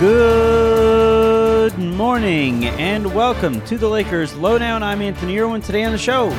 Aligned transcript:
Good 0.00 1.76
morning 1.78 2.64
and 2.64 3.14
welcome 3.14 3.60
to 3.66 3.76
the 3.76 3.86
Lakers 3.86 4.34
Lowdown. 4.34 4.82
I'm 4.82 5.02
Anthony 5.02 5.38
Irwin. 5.38 5.60
Today 5.60 5.84
on 5.84 5.92
the 5.92 5.98
show, 5.98 6.30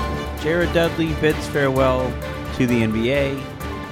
Jared 0.42 0.74
Dudley 0.74 1.14
bids 1.22 1.48
farewell 1.50 2.10
to 2.56 2.66
the 2.66 2.82
NBA 2.82 3.40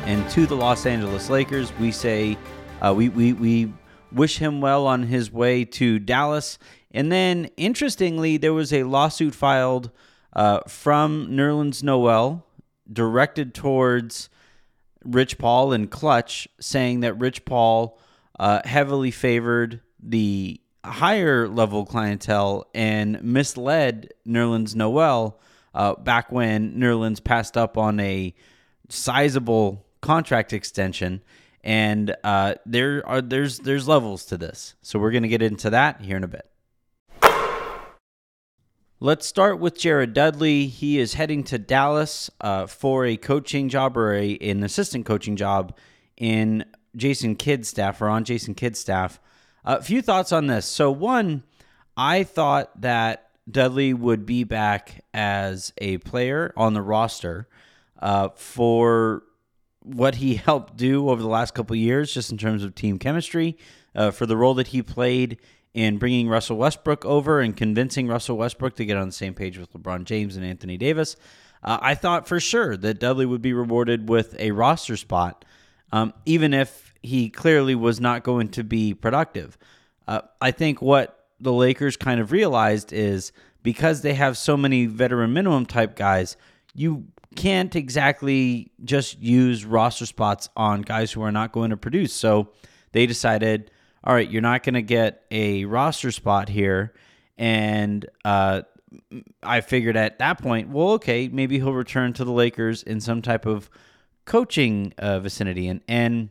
and 0.05 0.28
to 0.32 0.48
the 0.48 0.55
Los 0.55 0.88
Angeles 0.88 1.30
Lakers. 1.30 1.72
We 1.78 1.92
say 1.92 2.36
uh, 2.82 2.96
we, 2.98 3.10
we, 3.10 3.34
we 3.34 3.72
wish 4.12 4.40
him 4.40 4.60
well 4.60 4.88
on 4.88 5.04
his 5.04 5.32
way 5.32 5.66
to 5.66 5.99
Dallas. 5.99 6.58
And 6.90 7.12
then, 7.12 7.52
interestingly, 7.55 8.38
there 8.38 8.54
was 8.54 8.74
a 8.74 8.86
lawsuit 8.86 9.36
filed 9.36 9.91
uh, 10.34 10.62
from 10.68 11.27
Nerlens 11.27 11.84
Noel 11.84 12.44
directed 12.91 13.54
towards 13.54 14.32
Rich 15.05 15.38
Paul 15.38 15.74
and 15.74 15.91
Klutch, 15.91 16.48
saying 16.60 17.02
that 17.02 17.13
Rich 17.20 17.46
Paul 17.46 17.99
uh, 18.39 18.61
heavily 18.63 19.11
favored 19.11 19.81
the 20.02 20.59
higher 20.85 21.48
level 21.48 21.85
clientele 21.85 22.65
and 22.73 23.21
misled 23.21 24.13
Nerlens 24.25 24.75
Noel 24.75 25.39
uh, 25.73 25.95
back 25.95 26.31
when 26.31 26.73
Nerlens 26.75 27.23
passed 27.23 27.57
up 27.57 27.77
on 27.77 27.99
a 27.99 28.34
sizable 28.88 29.85
contract 30.02 30.53
extension. 30.53 31.21
And 31.63 32.15
uh, 32.23 32.55
there 32.65 33.05
are 33.05 33.21
there's 33.21 33.59
there's 33.59 33.85
levels 33.85 34.25
to 34.27 34.38
this, 34.38 34.76
so 34.81 34.98
we're 34.98 35.12
gonna 35.12 35.27
get 35.27 35.41
into 35.41 35.70
that 35.71 35.99
here 36.01 36.15
in 36.15 36.24
a 36.24 36.27
bit. 36.27 36.49
Let's 39.01 39.26
start 39.26 39.59
with 39.59 39.77
Jared 39.77 40.13
Dudley. 40.13 40.68
He 40.68 40.99
is 40.99 41.13
heading 41.13 41.43
to 41.46 41.57
Dallas 41.57 42.29
uh, 42.41 42.65
for 42.68 43.05
a 43.05 43.18
coaching 43.18 43.70
job 43.70 43.98
or 43.98 44.13
a, 44.13 44.37
an 44.37 44.63
assistant 44.63 45.05
coaching 45.05 45.35
job 45.35 45.77
in 46.18 46.65
Jason 46.95 47.35
Kidd's 47.35 47.70
staff 47.70 48.01
or 48.01 48.09
on 48.09 48.23
Jason 48.23 48.55
Kidd's 48.55 48.79
staff. 48.79 49.20
A 49.65 49.82
few 49.82 50.01
thoughts 50.01 50.32
on 50.32 50.48
this. 50.48 50.65
So, 50.65 50.91
one, 50.91 51.43
I 51.96 52.23
thought 52.23 52.81
that 52.81 53.29
Dudley 53.49 53.93
would 53.93 54.26
be 54.26 54.43
back 54.43 55.04
as 55.13 55.73
a 55.79 55.98
player 55.99 56.54
on 56.55 56.73
the 56.73 56.81
roster 56.81 57.48
uh, 57.99 58.29
for 58.35 59.23
what 59.81 60.15
he 60.15 60.35
helped 60.35 60.77
do 60.77 61.09
over 61.09 61.21
the 61.21 61.27
last 61.27 61.54
couple 61.54 61.76
years, 61.76 62.13
just 62.13 62.31
in 62.31 62.37
terms 62.37 62.63
of 62.63 62.76
team 62.76 62.99
chemistry, 62.99 63.57
uh, 63.96 64.12
for 64.12 64.25
the 64.25 64.38
role 64.38 64.53
that 64.56 64.68
he 64.68 64.81
played 64.81 65.38
in 65.74 65.97
bringing 65.97 66.28
Russell 66.28 66.57
Westbrook 66.57 67.06
over 67.06 67.41
and 67.41 67.56
convincing 67.56 68.07
Russell 68.07 68.38
Westbrook 68.38 68.75
to 68.75 68.85
get 68.85 68.97
on 68.97 69.07
the 69.07 69.13
same 69.13 69.34
page 69.34 69.57
with 69.57 69.72
LeBron 69.74 70.03
James 70.03 70.35
and 70.35 70.46
Anthony 70.46 70.78
Davis. 70.78 71.16
Uh, 71.63 71.78
I 71.81 71.96
thought 71.96 72.28
for 72.28 72.40
sure 72.40 72.75
that 72.78 73.00
Dudley 73.00 73.25
would 73.25 73.41
be 73.41 73.53
rewarded 73.53 74.09
with 74.09 74.35
a 74.40 74.51
roster 74.51 74.97
spot, 74.97 75.46
um, 75.91 76.13
even 76.25 76.53
if 76.53 76.94
he 77.01 77.29
clearly 77.29 77.75
was 77.75 78.00
not 78.00 78.23
going 78.23 78.50
to 78.50 78.63
be 78.63 78.94
productive. 78.94 79.57
Uh, 80.07 80.22
I 80.41 80.51
think 80.51 80.81
what 80.81 81.28
the 81.40 81.53
Lakers 81.53 81.96
kind 81.97 82.19
of 82.19 82.31
realized 82.31 82.91
is 82.91 83.31
because 83.63 84.01
they 84.01 84.13
have 84.13 84.38
so 84.38 84.57
many 84.57 84.85
veteran 84.85 85.34
minimum 85.34 85.66
type 85.66 85.96
guys, 85.96 86.38
you 86.73 87.06
can't 87.35 87.75
exactly 87.75 88.72
just 88.84 89.19
use 89.19 89.66
roster 89.66 90.06
spots 90.06 90.50
on 90.56 90.81
guys 90.81 91.12
who 91.12 91.22
are 91.22 91.31
not 91.31 91.51
going 91.51 91.69
to 91.69 91.78
produce. 91.78 92.13
So 92.13 92.50
they 92.91 93.06
decided, 93.06 93.72
all 94.03 94.13
right, 94.13 94.29
you're 94.29 94.41
not 94.41 94.63
going 94.63 94.74
to 94.74 94.81
get 94.81 95.24
a 95.31 95.66
roster 95.66 96.12
spot 96.12 96.50
here. 96.50 96.94
And 97.38 98.06
uh, 98.25 98.63
I 99.44 99.62
figured 99.62 99.96
at 99.96 100.19
that 100.19 100.41
point, 100.41 100.69
well, 100.69 100.91
okay, 100.91 101.28
maybe 101.28 101.58
he'll 101.58 101.74
return 101.74 102.14
to 102.14 102.25
the 102.25 102.31
Lakers 102.31 102.84
in 102.84 103.00
some 103.00 103.22
type 103.22 103.46
of 103.46 103.69
coaching 104.29 104.94
uh, 105.00 105.19
vicinity. 105.19 105.67
And, 105.67 105.81
and 105.88 106.29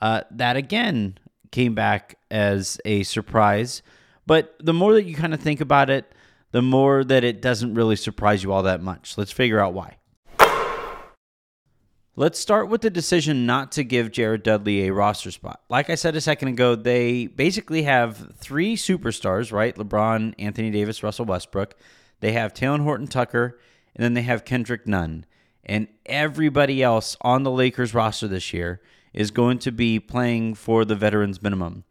uh, 0.00 0.22
that 0.30 0.56
again 0.56 1.18
came 1.50 1.74
back 1.74 2.16
as 2.30 2.80
a 2.84 3.02
surprise. 3.02 3.82
But 4.24 4.54
the 4.60 4.72
more 4.72 4.94
that 4.94 5.04
you 5.04 5.14
kind 5.14 5.34
of 5.34 5.40
think 5.40 5.60
about 5.60 5.90
it, 5.90 6.10
the 6.52 6.62
more 6.62 7.04
that 7.04 7.24
it 7.24 7.42
doesn't 7.42 7.74
really 7.74 7.96
surprise 7.96 8.42
you 8.42 8.52
all 8.52 8.62
that 8.62 8.80
much. 8.80 9.18
Let's 9.18 9.32
figure 9.32 9.60
out 9.60 9.74
why. 9.74 9.96
Let's 12.16 12.38
start 12.38 12.68
with 12.68 12.82
the 12.82 12.90
decision 12.90 13.44
not 13.44 13.72
to 13.72 13.82
give 13.82 14.12
Jared 14.12 14.44
Dudley 14.44 14.86
a 14.86 14.92
roster 14.92 15.32
spot. 15.32 15.62
Like 15.68 15.90
I 15.90 15.96
said 15.96 16.14
a 16.14 16.20
second 16.20 16.46
ago, 16.46 16.76
they 16.76 17.26
basically 17.26 17.82
have 17.82 18.36
three 18.36 18.76
superstars, 18.76 19.50
right? 19.50 19.74
LeBron, 19.74 20.34
Anthony 20.38 20.70
Davis, 20.70 21.02
Russell 21.02 21.24
Westbrook. 21.24 21.74
They 22.20 22.30
have 22.30 22.54
Talen 22.54 22.84
Horton 22.84 23.08
Tucker, 23.08 23.58
and 23.96 24.04
then 24.04 24.14
they 24.14 24.22
have 24.22 24.44
Kendrick 24.44 24.86
Nunn. 24.86 25.26
And 25.64 25.88
everybody 26.06 26.82
else 26.82 27.16
on 27.20 27.42
the 27.42 27.50
Lakers 27.50 27.94
roster 27.94 28.28
this 28.28 28.52
year 28.52 28.80
is 29.12 29.30
going 29.30 29.58
to 29.60 29.72
be 29.72 29.98
playing 30.00 30.54
for 30.54 30.84
the 30.84 30.94
veterans 30.94 31.42
minimum. 31.42 31.84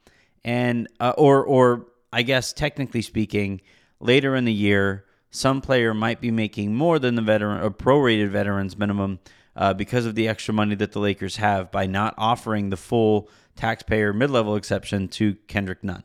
And 0.43 0.87
uh, 0.99 1.13
or 1.17 1.43
or 1.43 1.87
I 2.11 2.21
guess 2.21 2.53
technically 2.53 3.01
speaking, 3.01 3.61
later 3.99 4.35
in 4.35 4.45
the 4.45 4.53
year, 4.53 5.05
some 5.31 5.61
player 5.61 5.93
might 5.93 6.21
be 6.21 6.29
making 6.29 6.75
more 6.75 6.99
than 6.99 7.15
the 7.15 7.21
veteran 7.21 7.63
or 7.63 7.71
prorated 7.71 8.29
veterans 8.29 8.77
minimum 8.77 9.19
uh, 9.55 9.73
because 9.73 10.05
of 10.05 10.15
the 10.15 10.27
extra 10.27 10.53
money 10.53 10.75
that 10.75 10.91
the 10.91 10.99
Lakers 10.99 11.37
have 11.37 11.71
by 11.71 11.85
not 11.85 12.13
offering 12.17 12.69
the 12.69 12.77
full 12.77 13.29
taxpayer 13.55 14.13
mid-level 14.13 14.55
exception 14.55 15.07
to 15.07 15.35
Kendrick 15.47 15.83
Nunn. 15.83 16.03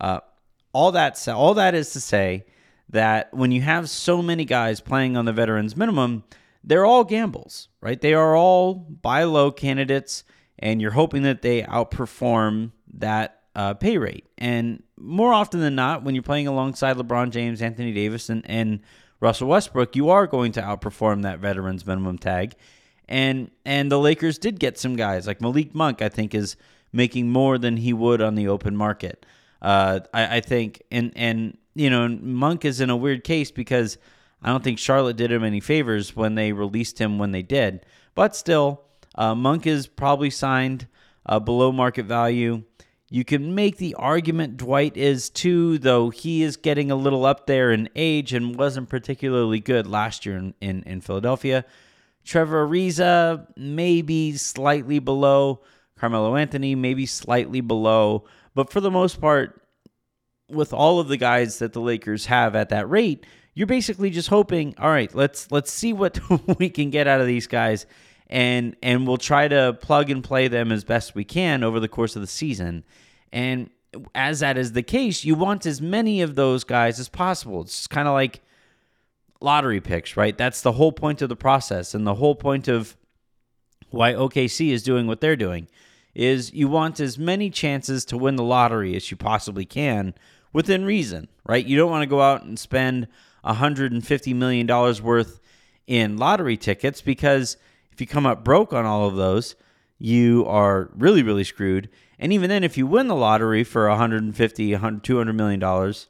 Uh, 0.00 0.20
all 0.72 0.92
that 0.92 1.28
all 1.28 1.54
that 1.54 1.74
is 1.74 1.92
to 1.92 2.00
say 2.00 2.44
that 2.88 3.32
when 3.32 3.52
you 3.52 3.60
have 3.60 3.88
so 3.88 4.22
many 4.22 4.44
guys 4.44 4.80
playing 4.80 5.16
on 5.16 5.24
the 5.24 5.32
veterans 5.32 5.76
minimum, 5.76 6.24
they're 6.62 6.84
all 6.84 7.04
gambles, 7.04 7.68
right? 7.80 8.00
They 8.00 8.14
are 8.14 8.36
all 8.36 8.74
buy 8.74 9.24
low 9.24 9.50
candidates, 9.50 10.24
and 10.58 10.80
you're 10.80 10.90
hoping 10.90 11.22
that 11.22 11.42
they 11.42 11.62
outperform 11.62 12.72
that 12.94 13.40
uh, 13.54 13.74
pay 13.74 13.98
rate. 13.98 14.28
And 14.38 14.82
more 14.96 15.32
often 15.32 15.60
than 15.60 15.74
not, 15.74 16.04
when 16.04 16.14
you're 16.14 16.22
playing 16.22 16.46
alongside 16.46 16.96
LeBron 16.96 17.30
James, 17.30 17.62
Anthony 17.62 17.92
Davis, 17.92 18.28
and, 18.28 18.48
and 18.48 18.80
Russell 19.20 19.48
Westbrook, 19.48 19.96
you 19.96 20.10
are 20.10 20.26
going 20.26 20.52
to 20.52 20.62
outperform 20.62 21.22
that 21.22 21.40
veterans 21.40 21.86
minimum 21.86 22.18
tag. 22.18 22.54
And 23.08 23.50
and 23.64 23.90
the 23.90 23.98
Lakers 23.98 24.38
did 24.38 24.60
get 24.60 24.78
some 24.78 24.94
guys 24.96 25.26
like 25.26 25.40
Malik 25.40 25.74
Monk. 25.74 26.00
I 26.00 26.08
think 26.08 26.34
is 26.34 26.56
making 26.92 27.28
more 27.28 27.58
than 27.58 27.76
he 27.76 27.92
would 27.92 28.20
on 28.22 28.34
the 28.36 28.48
open 28.48 28.76
market. 28.76 29.26
Uh, 29.60 30.00
I, 30.14 30.36
I 30.36 30.40
think, 30.40 30.82
and 30.92 31.12
and 31.16 31.58
you 31.74 31.90
know, 31.90 32.08
Monk 32.08 32.64
is 32.64 32.80
in 32.80 32.88
a 32.88 32.96
weird 32.96 33.24
case 33.24 33.50
because 33.50 33.98
I 34.42 34.50
don't 34.50 34.64
think 34.64 34.78
Charlotte 34.78 35.16
did 35.16 35.32
him 35.32 35.44
any 35.44 35.60
favors 35.60 36.16
when 36.16 36.34
they 36.34 36.52
released 36.52 36.98
him 36.98 37.18
when 37.18 37.32
they 37.32 37.42
did. 37.42 37.84
But 38.14 38.34
still, 38.34 38.82
uh, 39.14 39.34
Monk 39.34 39.66
is 39.66 39.86
probably 39.86 40.30
signed 40.30 40.86
uh, 41.26 41.38
below 41.40 41.72
market 41.72 42.06
value. 42.06 42.62
You 43.10 43.24
can 43.24 43.54
make 43.54 43.76
the 43.76 43.94
argument 43.94 44.56
Dwight 44.56 44.96
is 44.96 45.30
too, 45.30 45.78
though 45.78 46.10
he 46.10 46.42
is 46.42 46.56
getting 46.56 46.90
a 46.90 46.96
little 46.96 47.26
up 47.26 47.46
there 47.46 47.72
in 47.72 47.88
age 47.96 48.32
and 48.32 48.56
wasn't 48.56 48.88
particularly 48.88 49.58
good 49.58 49.86
last 49.86 50.24
year 50.24 50.36
in, 50.36 50.54
in, 50.60 50.82
in 50.84 51.00
Philadelphia. 51.00 51.64
Trevor 52.24 52.66
Ariza, 52.66 53.46
maybe 53.56 54.36
slightly 54.36 55.00
below. 55.00 55.62
Carmelo 55.98 56.36
Anthony, 56.36 56.74
maybe 56.74 57.04
slightly 57.04 57.60
below. 57.60 58.24
But 58.54 58.70
for 58.70 58.80
the 58.80 58.90
most 58.90 59.20
part, 59.20 59.60
with 60.48 60.72
all 60.72 61.00
of 61.00 61.08
the 61.08 61.16
guys 61.16 61.58
that 61.58 61.72
the 61.72 61.80
Lakers 61.80 62.26
have 62.26 62.54
at 62.54 62.70
that 62.70 62.88
rate, 62.88 63.26
you're 63.60 63.66
basically 63.66 64.08
just 64.08 64.30
hoping, 64.30 64.74
all 64.78 64.88
right, 64.88 65.14
let's 65.14 65.52
let's 65.52 65.70
see 65.70 65.92
what 65.92 66.18
we 66.58 66.70
can 66.70 66.88
get 66.88 67.06
out 67.06 67.20
of 67.20 67.26
these 67.26 67.46
guys 67.46 67.84
and 68.30 68.74
and 68.82 69.06
we'll 69.06 69.18
try 69.18 69.46
to 69.46 69.76
plug 69.82 70.08
and 70.08 70.24
play 70.24 70.48
them 70.48 70.72
as 70.72 70.82
best 70.82 71.14
we 71.14 71.24
can 71.24 71.62
over 71.62 71.78
the 71.78 71.86
course 71.86 72.16
of 72.16 72.22
the 72.22 72.26
season. 72.26 72.84
And 73.34 73.68
as 74.14 74.40
that 74.40 74.56
is 74.56 74.72
the 74.72 74.82
case, 74.82 75.26
you 75.26 75.34
want 75.34 75.66
as 75.66 75.82
many 75.82 76.22
of 76.22 76.36
those 76.36 76.64
guys 76.64 76.98
as 76.98 77.10
possible. 77.10 77.60
It's 77.60 77.86
kind 77.86 78.08
of 78.08 78.14
like 78.14 78.40
lottery 79.42 79.82
picks, 79.82 80.16
right? 80.16 80.38
That's 80.38 80.62
the 80.62 80.72
whole 80.72 80.90
point 80.90 81.20
of 81.20 81.28
the 81.28 81.36
process 81.36 81.92
and 81.94 82.06
the 82.06 82.14
whole 82.14 82.36
point 82.36 82.66
of 82.66 82.96
why 83.90 84.14
OKC 84.14 84.70
is 84.70 84.82
doing 84.82 85.06
what 85.06 85.20
they're 85.20 85.36
doing 85.36 85.68
is 86.14 86.50
you 86.54 86.66
want 86.66 86.98
as 86.98 87.18
many 87.18 87.50
chances 87.50 88.06
to 88.06 88.16
win 88.16 88.36
the 88.36 88.42
lottery 88.42 88.96
as 88.96 89.10
you 89.10 89.18
possibly 89.18 89.66
can 89.66 90.14
within 90.50 90.86
reason, 90.86 91.28
right? 91.46 91.66
You 91.66 91.76
don't 91.76 91.90
want 91.90 92.04
to 92.04 92.08
go 92.08 92.22
out 92.22 92.42
and 92.42 92.58
spend 92.58 93.06
$150 93.44 94.34
million 94.34 94.66
worth 95.02 95.40
in 95.86 96.16
lottery 96.16 96.56
tickets 96.56 97.00
because 97.00 97.56
if 97.92 98.00
you 98.00 98.06
come 98.06 98.26
up 98.26 98.44
broke 98.44 98.72
on 98.72 98.86
all 98.86 99.06
of 99.08 99.16
those, 99.16 99.56
you 99.98 100.46
are 100.46 100.90
really, 100.96 101.22
really 101.22 101.44
screwed. 101.44 101.88
And 102.18 102.32
even 102.32 102.48
then, 102.48 102.64
if 102.64 102.76
you 102.76 102.86
win 102.86 103.08
the 103.08 103.14
lottery 103.14 103.64
for 103.64 103.88
150, 103.88 104.72
100, 104.72 105.04
200 105.04 105.32
million 105.32 105.60
dollars, 105.60 106.08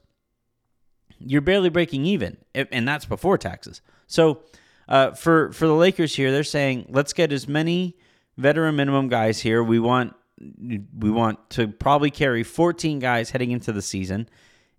you're 1.18 1.40
barely 1.40 1.68
breaking 1.68 2.06
even, 2.06 2.38
and 2.54 2.88
that's 2.88 3.04
before 3.04 3.36
taxes. 3.36 3.82
So, 4.06 4.42
uh, 4.88 5.12
for 5.12 5.52
for 5.52 5.66
the 5.66 5.74
Lakers 5.74 6.16
here, 6.16 6.32
they're 6.32 6.44
saying 6.44 6.86
let's 6.88 7.12
get 7.12 7.32
as 7.32 7.46
many 7.46 7.96
veteran 8.36 8.76
minimum 8.76 9.08
guys 9.08 9.40
here. 9.40 9.62
We 9.62 9.78
want 9.78 10.14
we 10.38 11.10
want 11.10 11.50
to 11.50 11.68
probably 11.68 12.10
carry 12.10 12.42
14 12.42 12.98
guys 12.98 13.30
heading 13.30 13.50
into 13.50 13.72
the 13.72 13.82
season, 13.82 14.28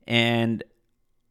and 0.08 0.64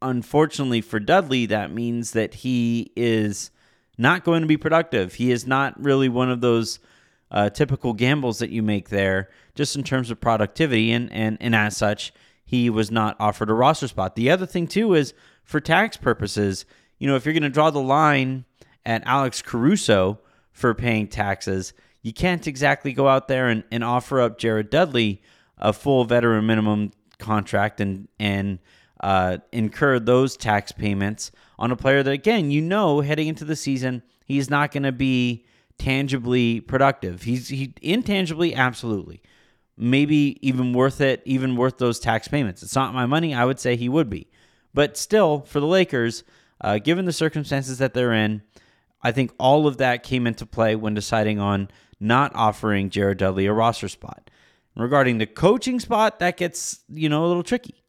unfortunately 0.01 0.81
for 0.81 0.99
Dudley, 0.99 1.45
that 1.47 1.71
means 1.71 2.11
that 2.11 2.35
he 2.35 2.91
is 2.95 3.51
not 3.97 4.23
going 4.23 4.41
to 4.41 4.47
be 4.47 4.57
productive. 4.57 5.15
He 5.15 5.31
is 5.31 5.45
not 5.45 5.81
really 5.81 6.09
one 6.09 6.29
of 6.29 6.41
those 6.41 6.79
uh, 7.29 7.49
typical 7.49 7.93
gambles 7.93 8.39
that 8.39 8.49
you 8.49 8.61
make 8.61 8.89
there, 8.89 9.29
just 9.55 9.75
in 9.75 9.83
terms 9.83 10.11
of 10.11 10.19
productivity, 10.19 10.91
and 10.91 11.11
and 11.11 11.37
and 11.39 11.55
as 11.55 11.77
such, 11.77 12.13
he 12.43 12.69
was 12.69 12.91
not 12.91 13.15
offered 13.19 13.49
a 13.49 13.53
roster 13.53 13.87
spot. 13.87 14.15
The 14.15 14.29
other 14.29 14.45
thing 14.45 14.67
too 14.67 14.93
is 14.93 15.13
for 15.43 15.59
tax 15.59 15.97
purposes, 15.97 16.65
you 16.99 17.07
know, 17.07 17.15
if 17.15 17.25
you're 17.25 17.33
going 17.33 17.43
to 17.43 17.49
draw 17.49 17.69
the 17.69 17.81
line 17.81 18.45
at 18.85 19.03
Alex 19.05 19.41
Caruso 19.41 20.19
for 20.51 20.73
paying 20.73 21.07
taxes, 21.07 21.73
you 22.01 22.11
can't 22.11 22.47
exactly 22.47 22.93
go 22.93 23.07
out 23.07 23.27
there 23.27 23.47
and, 23.47 23.63
and 23.71 23.83
offer 23.83 24.19
up 24.19 24.37
Jared 24.37 24.69
Dudley 24.69 25.21
a 25.57 25.71
full 25.71 26.03
veteran 26.03 26.45
minimum 26.45 26.91
contract 27.19 27.79
and 27.79 28.07
and 28.19 28.59
uh, 29.01 29.37
incur 29.51 29.99
those 29.99 30.37
tax 30.37 30.71
payments 30.71 31.31
on 31.59 31.71
a 31.71 31.75
player 31.75 32.01
that 32.03 32.11
again 32.11 32.51
you 32.51 32.61
know 32.61 33.01
heading 33.01 33.27
into 33.27 33.43
the 33.43 33.55
season 33.55 34.01
he's 34.25 34.49
not 34.49 34.71
going 34.71 34.83
to 34.83 34.91
be 34.91 35.45
tangibly 35.77 36.59
productive. 36.59 37.23
He's 37.23 37.47
he 37.49 37.73
intangibly 37.81 38.53
absolutely 38.53 39.21
maybe 39.77 40.37
even 40.47 40.73
worth 40.73 41.01
it, 41.01 41.23
even 41.25 41.55
worth 41.55 41.79
those 41.79 41.99
tax 41.99 42.27
payments. 42.27 42.61
It's 42.61 42.75
not 42.75 42.93
my 42.93 43.07
money. 43.07 43.33
I 43.33 43.45
would 43.45 43.59
say 43.59 43.75
he 43.75 43.89
would 43.89 44.09
be, 44.09 44.27
but 44.73 44.95
still 44.95 45.41
for 45.41 45.59
the 45.59 45.65
Lakers, 45.65 46.23
uh, 46.61 46.77
given 46.77 47.05
the 47.05 47.11
circumstances 47.11 47.79
that 47.79 47.95
they're 47.95 48.13
in, 48.13 48.43
I 49.01 49.11
think 49.11 49.33
all 49.39 49.65
of 49.65 49.77
that 49.77 50.03
came 50.03 50.27
into 50.27 50.45
play 50.45 50.75
when 50.75 50.93
deciding 50.93 51.39
on 51.39 51.69
not 51.99 52.31
offering 52.35 52.91
Jared 52.91 53.17
Dudley 53.17 53.47
a 53.47 53.53
roster 53.53 53.87
spot. 53.87 54.29
Regarding 54.75 55.17
the 55.17 55.25
coaching 55.25 55.79
spot, 55.79 56.19
that 56.19 56.37
gets, 56.37 56.81
you 56.87 57.09
know, 57.09 57.25
a 57.25 57.27
little 57.27 57.43
tricky. 57.43 57.80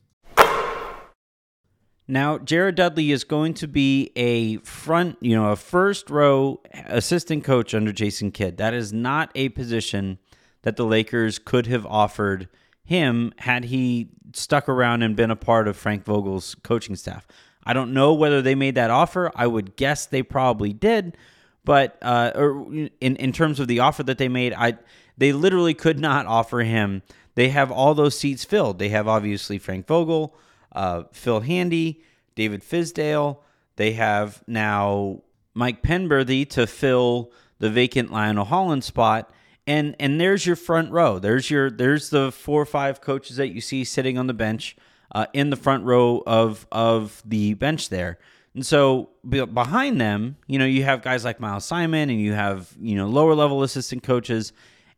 Now, 2.09 2.39
Jared 2.39 2.75
Dudley 2.75 3.13
is 3.13 3.25
going 3.25 3.55
to 3.55 3.69
be 3.69 4.11
a 4.17 4.59
front, 4.59 5.17
you 5.21 5.35
know, 5.35 5.51
a 5.53 5.57
first 5.57 6.11
row 6.11 6.61
assistant 6.87 7.45
coach 7.45 7.75
under 7.75 7.93
Jason 7.93 8.33
Kidd. 8.33 8.57
That 8.57 8.75
is 8.75 8.93
not 8.93 9.31
a 9.35 9.51
position 9.51 10.19
that 10.63 10.77
the 10.77 10.85
Lakers 10.85 11.39
could 11.39 11.67
have 11.67 11.87
offered 11.87 12.49
him 12.85 13.33
had 13.39 13.65
he 13.65 14.11
stuck 14.35 14.69
around 14.69 15.03
and 15.03 15.17
been 15.17 15.31
a 15.31 15.37
part 15.37 15.69
of 15.69 15.77
Frank 15.77 16.05
Vogel's 16.05 16.55
coaching 16.63 16.97
staff. 16.97 17.27
I 17.65 17.73
don't 17.73 17.93
know 17.93 18.13
whether 18.13 18.43
they 18.43 18.55
made 18.55 18.75
that 18.75 18.91
offer. 18.91 19.31
I 19.37 19.47
would 19.47 19.77
guess 19.77 20.07
they 20.07 20.23
probably 20.23 20.73
did, 20.73 21.17
but 21.65 21.97
uh, 22.03 22.33
or 22.35 22.63
in 23.01 23.17
in 23.17 23.33
terms 23.33 23.61
of 23.61 23.69
the 23.69 23.79
offer 23.79 24.03
that 24.03 24.19
they 24.19 24.29
made, 24.29 24.53
I 24.55 24.79
they 25.17 25.33
literally 25.33 25.75
could 25.75 26.01
not 26.01 26.27
offer 26.27 26.61
him. 26.61 27.03
They 27.35 27.51
have 27.51 27.71
all 27.71 27.95
those 27.95 28.19
seats 28.19 28.45
filled. 28.45 28.79
They 28.79 28.89
have 28.89 29.07
obviously 29.07 29.59
Frank 29.59 29.87
Vogel, 29.87 30.35
uh, 30.73 31.05
Phil 31.13 31.41
Handy, 31.41 32.03
David 32.35 32.63
Fizdale. 32.63 33.39
They 33.77 33.93
have 33.93 34.43
now 34.47 35.23
Mike 35.55 35.83
Penberthy 35.83 36.49
to 36.51 36.67
fill 36.67 37.33
the 37.59 37.71
vacant 37.71 38.11
Lionel 38.11 38.45
Hollins 38.45 38.87
spot. 38.87 39.33
And 39.67 39.95
and 40.01 40.21
there's 40.21 40.45
your 40.45 40.57
front 40.57 40.91
row. 40.91 41.19
There's 41.19 41.51
your 41.51 41.71
there's 41.71 42.11
the 42.11 42.33
four 42.33 42.61
or 42.61 42.67
five 42.67 43.01
coaches 43.01 43.37
that 43.37 43.49
you 43.49 43.61
see 43.61 43.85
sitting 43.85 44.19
on 44.19 44.27
the 44.27 44.35
bench 44.35 44.77
uh, 45.13 45.27
in 45.33 45.51
the 45.51 45.57
front 45.57 45.85
row 45.85 46.23
of 46.27 46.67
of 46.73 47.23
the 47.25 47.55
bench 47.55 47.89
there. 47.89 48.19
And 48.55 48.67
so 48.67 49.11
behind 49.25 50.01
them, 50.01 50.37
you 50.47 50.59
know, 50.59 50.67
you 50.67 50.85
have 50.85 51.01
guys 51.01 51.25
like 51.25 51.41
Miles 51.41 51.65
Simon 51.65 52.11
and 52.11 52.21
you 52.21 52.33
have, 52.33 52.75
you 52.79 52.97
know, 52.97 53.07
lower 53.07 53.35
level 53.35 53.63
assistant 53.63 54.03
coaches 54.03 54.53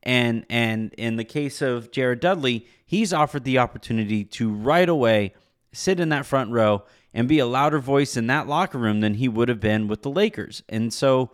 and 0.04 0.44
and 0.50 0.92
in 0.94 1.16
the 1.16 1.24
case 1.24 1.62
of 1.62 1.90
Jared 1.90 2.20
Dudley, 2.20 2.66
he's 2.86 3.12
offered 3.12 3.44
the 3.44 3.58
opportunity 3.58 4.24
to 4.24 4.50
right 4.50 4.88
away 4.88 5.32
sit 5.74 6.00
in 6.00 6.08
that 6.10 6.26
front 6.26 6.50
row 6.50 6.84
and 7.12 7.28
be 7.28 7.38
a 7.38 7.46
louder 7.46 7.78
voice 7.78 8.16
in 8.16 8.26
that 8.28 8.48
locker 8.48 8.78
room 8.78 9.00
than 9.00 9.14
he 9.14 9.28
would 9.28 9.48
have 9.48 9.60
been 9.60 9.88
with 9.88 10.02
the 10.02 10.10
Lakers. 10.10 10.62
And 10.68 10.92
so 10.92 11.30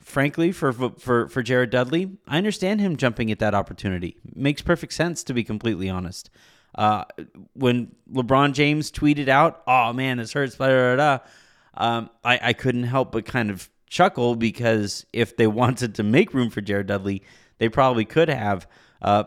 frankly 0.00 0.52
for 0.52 0.72
for 0.72 1.28
for 1.28 1.42
Jared 1.42 1.70
Dudley, 1.70 2.16
I 2.26 2.38
understand 2.38 2.80
him 2.80 2.96
jumping 2.96 3.30
at 3.30 3.38
that 3.40 3.54
opportunity. 3.54 4.16
Makes 4.34 4.62
perfect 4.62 4.92
sense 4.92 5.24
to 5.24 5.34
be 5.34 5.44
completely 5.44 5.88
honest. 5.88 6.30
Uh, 6.74 7.04
when 7.54 7.92
LeBron 8.12 8.52
James 8.52 8.90
tweeted 8.92 9.28
out, 9.28 9.62
"Oh 9.66 9.92
man, 9.92 10.18
this 10.18 10.32
hurts," 10.32 10.56
blah, 10.56 10.68
blah, 10.68 10.94
blah, 10.94 11.18
um, 11.74 12.10
I, 12.24 12.38
I 12.42 12.52
couldn't 12.52 12.84
help 12.84 13.12
but 13.12 13.24
kind 13.24 13.50
of 13.50 13.68
chuckle 13.88 14.36
because 14.36 15.06
if 15.12 15.36
they 15.36 15.46
wanted 15.62 15.94
to 15.96 16.02
make 16.02 16.34
room 16.34 16.50
for 16.50 16.60
Jared 16.60 16.86
Dudley, 16.86 17.22
they 17.58 17.68
probably 17.68 18.04
could 18.04 18.28
have. 18.28 18.66
Uh, 19.00 19.24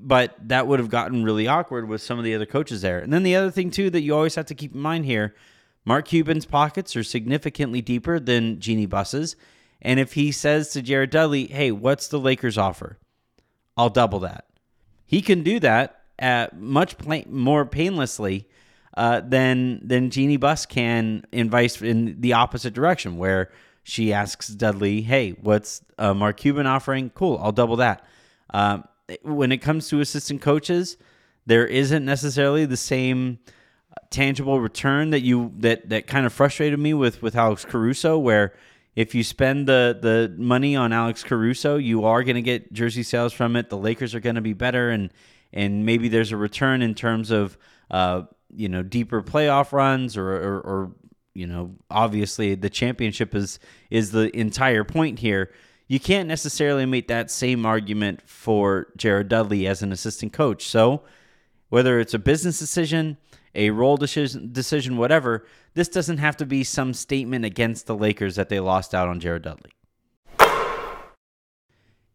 but 0.00 0.36
that 0.40 0.66
would 0.66 0.78
have 0.78 0.90
gotten 0.90 1.24
really 1.24 1.46
awkward 1.46 1.88
with 1.88 2.02
some 2.02 2.18
of 2.18 2.24
the 2.24 2.34
other 2.34 2.46
coaches 2.46 2.82
there. 2.82 2.98
And 2.98 3.12
then 3.12 3.22
the 3.22 3.36
other 3.36 3.50
thing 3.50 3.70
too 3.70 3.90
that 3.90 4.02
you 4.02 4.14
always 4.14 4.34
have 4.34 4.46
to 4.46 4.54
keep 4.54 4.74
in 4.74 4.80
mind 4.80 5.04
here, 5.04 5.34
Mark 5.84 6.06
Cuban's 6.06 6.46
pockets 6.46 6.94
are 6.96 7.02
significantly 7.02 7.80
deeper 7.80 8.20
than 8.20 8.60
Jeanie 8.60 8.86
Buss's. 8.86 9.36
And 9.82 9.98
if 9.98 10.12
he 10.12 10.30
says 10.30 10.70
to 10.70 10.82
Jared 10.82 11.10
Dudley, 11.10 11.46
"Hey, 11.46 11.72
what's 11.72 12.08
the 12.08 12.20
Lakers 12.20 12.58
offer?" 12.58 12.98
I'll 13.76 13.88
double 13.88 14.20
that. 14.20 14.44
He 15.06 15.22
can 15.22 15.42
do 15.42 15.58
that 15.60 16.02
at 16.18 16.60
much 16.60 16.96
more 17.26 17.64
painlessly 17.64 18.46
uh, 18.96 19.20
than 19.20 19.80
than 19.82 20.10
Jeanie 20.10 20.36
Buss 20.36 20.66
can 20.66 21.24
in 21.32 21.48
vice 21.48 21.80
in 21.80 22.20
the 22.20 22.34
opposite 22.34 22.74
direction, 22.74 23.16
where 23.16 23.50
she 23.82 24.12
asks 24.12 24.48
Dudley, 24.48 25.02
"Hey, 25.02 25.30
what's 25.30 25.82
uh, 25.98 26.12
Mark 26.12 26.36
Cuban 26.36 26.66
offering? 26.66 27.10
Cool, 27.10 27.40
I'll 27.42 27.52
double 27.52 27.76
that." 27.76 28.04
Um, 28.52 28.84
when 29.22 29.52
it 29.52 29.58
comes 29.58 29.88
to 29.88 30.00
assistant 30.00 30.40
coaches, 30.42 30.96
there 31.46 31.66
isn't 31.66 32.04
necessarily 32.04 32.66
the 32.66 32.76
same 32.76 33.38
tangible 34.10 34.60
return 34.60 35.10
that 35.10 35.20
you 35.20 35.52
that 35.58 35.88
that 35.88 36.06
kind 36.06 36.26
of 36.26 36.32
frustrated 36.32 36.78
me 36.78 36.94
with 36.94 37.22
with 37.22 37.36
Alex 37.36 37.64
Caruso, 37.64 38.18
where 38.18 38.54
if 38.96 39.14
you 39.14 39.22
spend 39.22 39.66
the 39.66 39.98
the 40.00 40.34
money 40.36 40.76
on 40.76 40.92
Alex 40.92 41.22
Caruso, 41.22 41.76
you 41.76 42.04
are 42.04 42.22
going 42.22 42.36
to 42.36 42.42
get 42.42 42.72
jersey 42.72 43.02
sales 43.02 43.32
from 43.32 43.56
it. 43.56 43.70
The 43.70 43.78
Lakers 43.78 44.14
are 44.14 44.20
going 44.20 44.36
to 44.36 44.40
be 44.40 44.52
better, 44.52 44.90
and 44.90 45.12
and 45.52 45.84
maybe 45.84 46.08
there's 46.08 46.32
a 46.32 46.36
return 46.36 46.82
in 46.82 46.94
terms 46.94 47.30
of 47.30 47.56
uh, 47.90 48.22
you 48.54 48.68
know 48.68 48.82
deeper 48.82 49.22
playoff 49.22 49.72
runs 49.72 50.16
or, 50.16 50.28
or, 50.30 50.60
or 50.60 50.92
you 51.34 51.46
know 51.46 51.74
obviously 51.90 52.54
the 52.54 52.70
championship 52.70 53.34
is 53.34 53.58
is 53.90 54.12
the 54.12 54.34
entire 54.36 54.84
point 54.84 55.18
here 55.18 55.52
you 55.90 55.98
can't 55.98 56.28
necessarily 56.28 56.86
make 56.86 57.08
that 57.08 57.32
same 57.32 57.66
argument 57.66 58.22
for 58.24 58.92
Jared 58.96 59.28
Dudley 59.28 59.66
as 59.66 59.82
an 59.82 59.90
assistant 59.90 60.32
coach. 60.32 60.68
So, 60.68 61.02
whether 61.68 61.98
it's 61.98 62.14
a 62.14 62.18
business 62.20 62.60
decision, 62.60 63.16
a 63.56 63.70
role 63.70 63.96
decision, 63.96 64.96
whatever, 64.96 65.44
this 65.74 65.88
doesn't 65.88 66.18
have 66.18 66.36
to 66.36 66.46
be 66.46 66.62
some 66.62 66.94
statement 66.94 67.44
against 67.44 67.88
the 67.88 67.96
Lakers 67.96 68.36
that 68.36 68.48
they 68.48 68.60
lost 68.60 68.94
out 68.94 69.08
on 69.08 69.18
Jared 69.18 69.42
Dudley. 69.42 69.72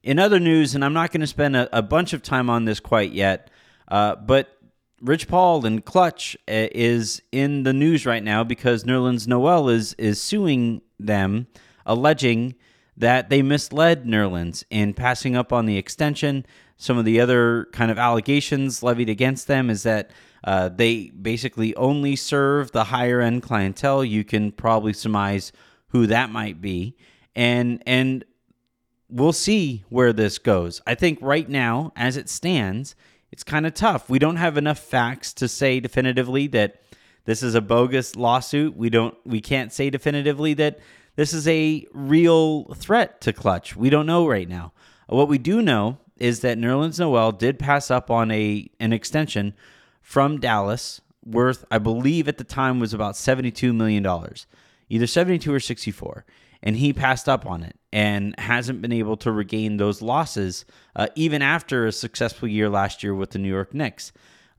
In 0.03 0.19
other 0.19 0.39
news, 0.39 0.73
and 0.73 0.85
I'm 0.85 0.93
not 0.93 1.11
going 1.11 1.19
to 1.19 1.27
spend 1.27 1.57
a, 1.57 1.77
a, 1.77 1.81
bunch 1.81 2.13
of 2.13 2.23
time 2.23 2.49
on 2.49 2.63
this 2.63 2.79
quite 2.79 3.11
yet, 3.11 3.51
uh, 3.89 4.15
but 4.15 4.57
Rich 5.01 5.27
Paul 5.27 5.65
and 5.65 5.83
Klutch 5.83 6.37
uh, 6.47 6.71
is 6.71 7.21
in 7.33 7.63
the 7.63 7.73
news 7.73 8.05
right 8.05 8.23
now 8.23 8.45
because 8.45 8.85
Nerlens 8.85 9.27
Noel 9.27 9.67
is 9.67 9.95
is 9.95 10.21
suing 10.21 10.81
them, 10.97 11.47
alleging 11.85 12.55
that 12.97 13.29
they 13.29 13.41
misled 13.41 14.05
Nerlens 14.05 14.63
in 14.69 14.93
passing 14.93 15.35
up 15.35 15.51
on 15.51 15.65
the 15.65 15.77
extension. 15.77 16.45
Some 16.77 16.97
of 16.97 17.05
the 17.05 17.19
other 17.19 17.67
kind 17.71 17.91
of 17.91 17.97
allegations 17.97 18.83
levied 18.83 19.09
against 19.09 19.47
them 19.47 19.69
is 19.69 19.83
that 19.83 20.11
uh, 20.43 20.69
they 20.69 21.09
basically 21.09 21.75
only 21.75 22.15
serve 22.15 22.71
the 22.71 22.85
higher 22.85 23.19
end 23.19 23.43
clientele. 23.43 24.03
You 24.03 24.23
can 24.23 24.51
probably 24.51 24.93
surmise 24.93 25.51
who 25.87 26.07
that 26.07 26.29
might 26.29 26.61
be, 26.61 26.95
and 27.35 27.81
and 27.85 28.23
we'll 29.09 29.33
see 29.33 29.83
where 29.89 30.13
this 30.13 30.37
goes. 30.37 30.81
I 30.85 30.95
think 30.95 31.19
right 31.21 31.49
now, 31.49 31.91
as 31.95 32.17
it 32.17 32.29
stands, 32.29 32.95
it's 33.31 33.43
kind 33.43 33.65
of 33.65 33.73
tough. 33.73 34.09
We 34.09 34.19
don't 34.19 34.35
have 34.35 34.57
enough 34.57 34.79
facts 34.79 35.33
to 35.35 35.47
say 35.47 35.79
definitively 35.79 36.47
that 36.47 36.81
this 37.25 37.41
is 37.41 37.55
a 37.55 37.61
bogus 37.61 38.15
lawsuit. 38.15 38.77
We 38.77 38.89
don't. 38.89 39.15
We 39.25 39.41
can't 39.41 39.73
say 39.73 39.89
definitively 39.89 40.53
that 40.55 40.79
this 41.15 41.33
is 41.33 41.47
a 41.47 41.85
real 41.93 42.65
threat 42.75 43.21
to 43.21 43.33
Klutch. 43.33 43.75
We 43.75 43.89
don't 43.89 44.05
know 44.05 44.27
right 44.27 44.49
now. 44.49 44.73
What 45.07 45.27
we 45.27 45.37
do 45.37 45.61
know 45.61 45.99
is 46.17 46.41
that 46.41 46.57
Nerlens 46.57 46.99
Noel 46.99 47.31
did 47.31 47.59
pass 47.59 47.91
up 47.91 48.09
on 48.09 48.31
a 48.31 48.69
an 48.79 48.93
extension 48.93 49.53
from 50.01 50.39
Dallas 50.39 51.01
worth, 51.25 51.65
I 51.71 51.79
believe 51.79 52.27
at 52.27 52.37
the 52.37 52.43
time 52.43 52.79
was 52.79 52.93
about 52.93 53.15
$72 53.15 53.75
million, 53.75 54.05
either 54.89 55.07
72 55.07 55.53
or 55.53 55.59
64. 55.59 56.25
And 56.61 56.77
he 56.77 56.93
passed 56.93 57.27
up 57.27 57.45
on 57.45 57.63
it 57.63 57.77
and 57.91 58.37
hasn't 58.39 58.81
been 58.81 58.91
able 58.91 59.17
to 59.17 59.31
regain 59.31 59.77
those 59.77 60.01
losses 60.01 60.65
uh, 60.95 61.07
even 61.15 61.41
after 61.41 61.85
a 61.85 61.91
successful 61.91 62.47
year 62.47 62.69
last 62.69 63.03
year 63.03 63.13
with 63.13 63.31
the 63.31 63.39
New 63.39 63.49
York 63.49 63.73
Knicks. 63.73 64.11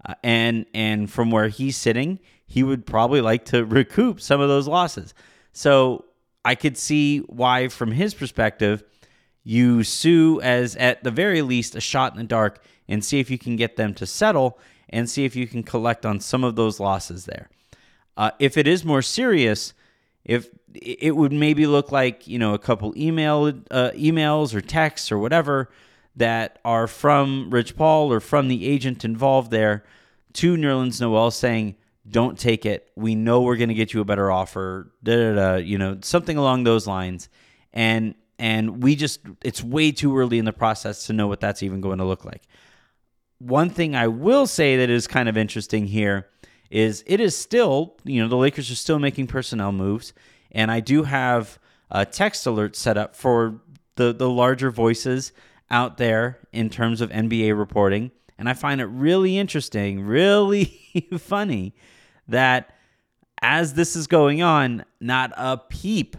Uh, 0.04 0.14
and 0.22 0.66
and 0.72 1.10
from 1.10 1.30
where 1.30 1.48
he's 1.48 1.76
sitting, 1.76 2.20
he 2.46 2.62
would 2.62 2.86
probably 2.86 3.20
like 3.20 3.44
to 3.46 3.64
recoup 3.64 4.20
some 4.20 4.40
of 4.40 4.48
those 4.48 4.68
losses. 4.68 5.14
So 5.52 6.04
I 6.46 6.54
could 6.54 6.78
see 6.78 7.18
why, 7.18 7.66
from 7.66 7.90
his 7.90 8.14
perspective, 8.14 8.84
you 9.42 9.82
sue 9.82 10.40
as 10.40 10.76
at 10.76 11.02
the 11.02 11.10
very 11.10 11.42
least 11.42 11.74
a 11.74 11.80
shot 11.80 12.12
in 12.12 12.18
the 12.18 12.24
dark 12.24 12.62
and 12.88 13.04
see 13.04 13.18
if 13.18 13.30
you 13.30 13.36
can 13.36 13.56
get 13.56 13.74
them 13.74 13.94
to 13.94 14.06
settle 14.06 14.56
and 14.88 15.10
see 15.10 15.24
if 15.24 15.34
you 15.34 15.48
can 15.48 15.64
collect 15.64 16.06
on 16.06 16.20
some 16.20 16.44
of 16.44 16.54
those 16.54 16.78
losses 16.78 17.24
there. 17.24 17.50
Uh, 18.16 18.30
if 18.38 18.56
it 18.56 18.68
is 18.68 18.84
more 18.84 19.02
serious, 19.02 19.74
if 20.24 20.48
it 20.72 21.16
would 21.16 21.32
maybe 21.32 21.66
look 21.66 21.90
like 21.90 22.28
you 22.28 22.38
know 22.38 22.54
a 22.54 22.60
couple 22.60 22.94
email 22.96 23.48
uh, 23.72 23.90
emails 23.94 24.54
or 24.54 24.60
texts 24.60 25.10
or 25.10 25.18
whatever 25.18 25.68
that 26.14 26.60
are 26.64 26.86
from 26.86 27.50
Rich 27.50 27.76
Paul 27.76 28.12
or 28.12 28.20
from 28.20 28.46
the 28.46 28.68
agent 28.68 29.04
involved 29.04 29.50
there 29.50 29.82
to 30.34 30.56
Nerlens 30.56 31.00
Noel 31.00 31.32
saying, 31.32 31.74
"Don't 32.08 32.38
take 32.38 32.66
it. 32.66 32.90
We 32.96 33.14
know 33.14 33.42
we're 33.42 33.56
going 33.56 33.68
to 33.68 33.74
get 33.74 33.92
you 33.94 34.00
a 34.00 34.04
better 34.04 34.30
offer." 34.30 34.92
Da, 35.02 35.16
da, 35.16 35.34
da, 35.34 35.54
you 35.56 35.78
know, 35.78 35.98
something 36.02 36.36
along 36.36 36.64
those 36.64 36.86
lines, 36.86 37.28
and 37.72 38.14
and 38.38 38.82
we 38.82 38.96
just 38.96 39.20
it's 39.42 39.62
way 39.62 39.92
too 39.92 40.16
early 40.16 40.38
in 40.38 40.44
the 40.44 40.52
process 40.52 41.06
to 41.06 41.12
know 41.12 41.26
what 41.26 41.40
that's 41.40 41.62
even 41.62 41.80
going 41.80 41.98
to 41.98 42.04
look 42.04 42.24
like. 42.24 42.42
One 43.38 43.70
thing 43.70 43.94
I 43.94 44.08
will 44.08 44.46
say 44.46 44.78
that 44.78 44.90
is 44.90 45.06
kind 45.06 45.28
of 45.28 45.36
interesting 45.36 45.86
here 45.86 46.28
is 46.70 47.04
it 47.06 47.20
is 47.20 47.36
still, 47.36 47.96
you 48.04 48.22
know, 48.22 48.28
the 48.28 48.36
Lakers 48.36 48.70
are 48.70 48.76
still 48.76 48.98
making 48.98 49.26
personnel 49.26 49.72
moves, 49.72 50.12
and 50.52 50.70
I 50.70 50.80
do 50.80 51.04
have 51.04 51.58
a 51.90 52.04
text 52.04 52.46
alert 52.46 52.76
set 52.76 52.96
up 52.96 53.14
for 53.14 53.60
the 53.96 54.12
the 54.12 54.28
larger 54.28 54.70
voices 54.70 55.32
out 55.70 55.96
there 55.96 56.38
in 56.52 56.70
terms 56.70 57.00
of 57.00 57.10
NBA 57.10 57.56
reporting, 57.58 58.10
and 58.38 58.48
I 58.48 58.54
find 58.54 58.80
it 58.80 58.86
really 58.86 59.38
interesting, 59.38 60.02
really 60.02 60.64
funny 61.18 61.74
that 62.28 62.74
as 63.42 63.74
this 63.74 63.96
is 63.96 64.06
going 64.06 64.42
on, 64.42 64.84
not 65.00 65.32
a 65.36 65.58
peep 65.58 66.16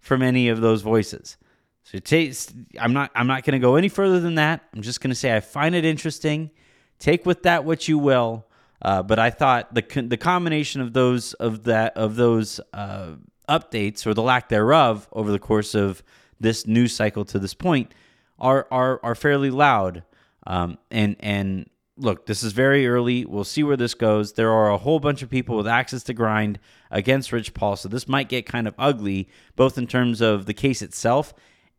from 0.00 0.22
any 0.22 0.48
of 0.48 0.60
those 0.60 0.82
voices. 0.82 1.36
So 1.84 1.98
it 1.98 2.52
I'm 2.78 2.92
not 2.92 3.10
I'm 3.14 3.26
not 3.26 3.44
going 3.44 3.58
to 3.58 3.64
go 3.64 3.76
any 3.76 3.88
further 3.88 4.20
than 4.20 4.34
that. 4.34 4.62
I'm 4.74 4.82
just 4.82 5.00
going 5.00 5.10
to 5.10 5.14
say 5.14 5.34
I 5.34 5.40
find 5.40 5.74
it 5.74 5.86
interesting. 5.86 6.50
Take 6.98 7.24
with 7.24 7.44
that 7.44 7.64
what 7.64 7.88
you 7.88 7.98
will. 7.98 8.46
Uh, 8.80 9.02
but 9.02 9.18
I 9.18 9.30
thought 9.30 9.74
the 9.74 9.82
the 10.02 10.18
combination 10.18 10.82
of 10.82 10.92
those 10.92 11.32
of 11.34 11.64
that 11.64 11.96
of 11.96 12.16
those 12.16 12.60
uh, 12.74 13.12
updates 13.48 14.06
or 14.06 14.12
the 14.12 14.22
lack 14.22 14.50
thereof 14.50 15.08
over 15.12 15.32
the 15.32 15.38
course 15.38 15.74
of 15.74 16.02
this 16.38 16.66
news 16.66 16.94
cycle 16.94 17.24
to 17.24 17.38
this 17.38 17.54
point 17.54 17.92
are 18.38 18.68
are 18.70 19.00
are 19.02 19.14
fairly 19.14 19.50
loud. 19.50 20.04
Um, 20.48 20.78
and 20.90 21.14
and 21.20 21.68
look, 21.98 22.26
this 22.26 22.42
is 22.42 22.52
very 22.52 22.88
early. 22.88 23.24
We'll 23.24 23.44
see 23.44 23.62
where 23.62 23.76
this 23.76 23.94
goes. 23.94 24.32
There 24.32 24.50
are 24.50 24.70
a 24.70 24.78
whole 24.78 24.98
bunch 24.98 25.22
of 25.22 25.28
people 25.28 25.56
with 25.56 25.68
access 25.68 26.02
to 26.04 26.14
grind 26.14 26.58
against 26.90 27.32
Rich 27.32 27.54
Paul, 27.54 27.76
so 27.76 27.88
this 27.88 28.08
might 28.08 28.28
get 28.28 28.46
kind 28.46 28.66
of 28.66 28.74
ugly, 28.78 29.28
both 29.56 29.76
in 29.76 29.86
terms 29.86 30.20
of 30.20 30.46
the 30.46 30.54
case 30.54 30.80
itself 30.80 31.34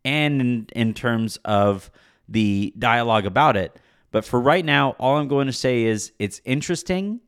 and 0.05 0.39
in, 0.39 0.67
in 0.75 0.93
terms 0.93 1.38
of 1.43 1.89
the 2.27 2.73
dialogue 2.77 3.25
about 3.25 3.57
it. 3.57 3.75
But 4.11 4.23
for 4.23 4.39
right 4.39 4.63
now, 4.63 4.91
all 4.99 5.17
I'm 5.17 5.27
going 5.27 5.47
to 5.47 5.53
say 5.53 5.83
is 5.83 6.11
it's 6.19 6.39
interesting, 6.45 7.21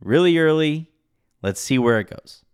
really 0.00 0.38
early. 0.38 0.90
Let's 1.42 1.60
see 1.60 1.78
where 1.78 2.00
it 2.00 2.10
goes. 2.10 2.44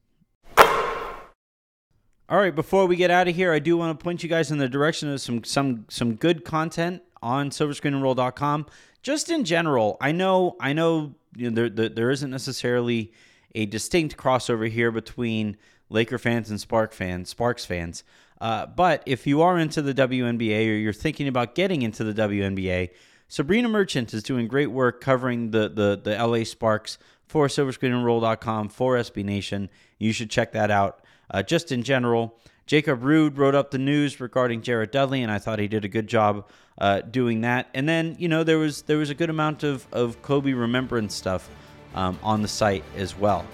All 2.29 2.39
right, 2.39 2.55
before 2.55 2.87
we 2.87 2.97
get 2.97 3.11
out 3.11 3.29
of 3.29 3.37
here, 3.37 3.53
I 3.53 3.61
do 3.61 3.77
want 3.77 3.99
to 3.99 4.03
point 4.03 4.23
you 4.23 4.29
guys 4.29 4.51
in 4.51 4.59
the 4.59 4.69
direction 4.69 5.11
of 5.11 5.21
some 5.21 5.45
some 5.45 5.87
some 5.89 6.17
good 6.17 6.45
content 6.45 7.03
on 7.23 7.51
silverscreenandroll.com. 7.51 8.67
Just 9.03 9.31
in 9.31 9.45
general, 9.45 9.97
I 10.01 10.13
know 10.13 10.57
I 10.61 10.73
know, 10.73 11.15
you 11.37 11.51
know 11.51 11.55
there, 11.55 11.69
there 11.69 11.89
there 11.89 12.11
isn't 12.11 12.31
necessarily 12.31 13.13
a 13.55 13.67
distinct 13.67 14.17
crossover 14.17 14.69
here 14.69 14.91
between 14.91 15.57
Laker 15.89 16.19
fans 16.19 16.51
and 16.51 16.61
Spark 16.61 16.93
fans, 16.93 17.31
Sparks 17.31 17.65
fans. 17.65 18.05
Uh, 18.41 18.67
but 18.67 19.03
if 19.07 19.27
you 19.27 19.43
are 19.43 19.59
into 19.59 19.81
the 19.81 19.95
WNBA 19.95 20.69
or 20.69 20.75
you're 20.75 20.93
thinking 20.93 21.29
about 21.29 21.55
getting 21.55 21.83
into 21.83 22.05
the 22.05 22.13
WNBA, 22.13 22.91
Sabrina 23.29 23.69
Merchant 23.69 24.13
is 24.13 24.23
doing 24.23 24.47
great 24.47 24.71
work 24.71 25.01
covering 25.01 25.51
the 25.51 25.69
the, 25.69 26.01
the 26.03 26.27
LA 26.27 26.45
Sparks 26.45 26.99
for 27.27 27.49
silverscreenandroll.com 27.49 28.69
for 28.69 28.97
SB 28.97 29.25
Nation. 29.25 29.69
You 29.99 30.13
should 30.13 30.31
check 30.31 30.53
that 30.53 30.71
out. 30.71 31.03
Uh, 31.31 31.43
just 31.43 31.73
in 31.73 31.83
general, 31.83 32.39
Jacob 32.67 33.05
Rude 33.05 33.39
wrote 33.39 33.55
up 33.55 33.71
the 33.71 33.79
news 33.79 34.21
regarding 34.21 34.61
Jared 34.61 34.91
Dudley, 34.91 35.23
and 35.23 35.31
I 35.31 35.39
thought 35.39 35.59
he 35.59 35.69
did 35.69 35.85
a 35.85 35.89
good 35.89 36.09
job 36.09 36.47
uh, 36.79 37.01
doing 37.01 37.43
that. 37.43 37.69
And 37.75 37.89
then 37.89 38.17
you 38.19 38.29
know 38.29 38.43
there 38.45 38.59
was 38.59 38.83
there 38.83 38.99
was 38.99 39.11
a 39.11 39.15
good 39.15 39.31
amount 39.31 39.63
of 39.63 39.87
of 39.93 40.21
Kobe 40.23 40.53
remembrance 40.53 41.15
stuff 41.15 41.49
um, 41.95 42.19
on 42.23 42.43
the 42.43 42.49
site 42.49 42.85
as 42.97 43.17
well. 43.17 43.47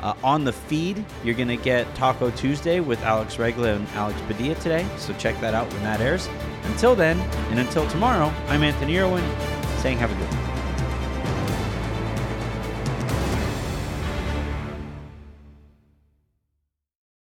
Uh, 0.00 0.14
on 0.24 0.44
the 0.44 0.52
feed, 0.52 1.04
you're 1.22 1.34
going 1.34 1.46
to 1.46 1.56
get 1.56 1.92
Taco 1.94 2.30
Tuesday 2.32 2.80
with 2.80 3.00
Alex 3.02 3.38
Regla 3.38 3.74
and 3.74 3.88
Alex 3.90 4.20
Padilla 4.22 4.56
today, 4.56 4.84
so 4.96 5.12
check 5.14 5.40
that 5.40 5.54
out 5.54 5.72
when 5.72 5.82
that 5.84 6.00
airs. 6.00 6.28
Until 6.64 6.96
then, 6.96 7.20
and 7.50 7.60
until 7.60 7.88
tomorrow, 7.88 8.32
I'm 8.48 8.64
Anthony 8.64 8.98
Irwin 8.98 9.24
saying 9.78 9.98
have 9.98 10.10
a 10.10 10.14
good 10.14 10.34
one. 10.34 10.41